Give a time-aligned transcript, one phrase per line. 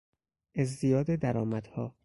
[0.55, 1.93] ازدیاد درآمدها